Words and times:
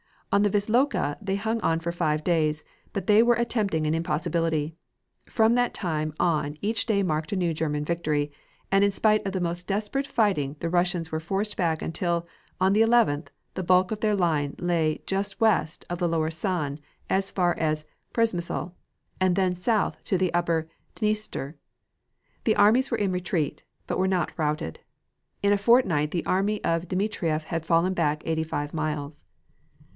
On 0.31 0.41
the 0.41 0.49
Wisloka 0.49 1.17
they 1.21 1.35
hung 1.35 1.59
on 1.61 1.79
for 1.81 1.91
five 1.91 2.23
days, 2.23 2.63
but 2.93 3.05
they 3.05 3.21
were 3.21 3.35
attempting 3.35 3.85
an 3.85 3.93
impossibility. 3.93 4.73
From 5.27 5.53
that 5.53 5.73
time 5.75 6.13
on 6.19 6.57
each 6.61 6.85
day 6.87 7.03
marked 7.03 7.33
a 7.33 7.35
new 7.35 7.53
German 7.53 7.83
victory, 7.85 8.31
and 8.71 8.83
in 8.83 8.89
spite 8.91 9.23
of 9.27 9.33
the 9.33 9.41
most 9.41 9.67
desperate 9.67 10.07
fighting 10.07 10.55
the 10.59 10.69
Russians 10.69 11.11
were 11.11 11.19
forced 11.19 11.55
back 11.57 11.81
until, 11.83 12.25
on 12.61 12.73
the 12.73 12.81
11th, 12.81 13.27
the 13.55 13.61
bulk 13.61 13.91
of 13.91 13.99
their 13.99 14.15
line 14.15 14.55
lay 14.57 15.03
just 15.05 15.39
west 15.41 15.85
of 15.89 15.99
the 15.99 16.07
lower 16.07 16.31
San 16.31 16.79
as 17.09 17.29
far 17.29 17.53
as 17.59 17.85
Przemysl 18.13 18.71
and 19.19 19.35
then 19.35 19.53
south 19.55 20.01
to 20.05 20.17
the 20.17 20.33
upper 20.33 20.67
Dniester. 20.95 21.57
The 22.45 22.55
armies 22.55 22.89
were 22.89 22.97
in 22.97 23.11
retreat, 23.11 23.63
but 23.85 23.99
were 23.99 24.07
not 24.07 24.31
routed. 24.37 24.79
In 25.43 25.53
a 25.53 25.57
fortnight 25.59 26.09
the 26.09 26.25
army 26.25 26.63
of 26.63 26.87
Dmitrieff 26.87 27.43
had 27.43 27.65
fallen 27.65 27.93
back 27.93 28.23
eighty 28.25 28.43
five 28.43 28.73
miles. 28.73 29.25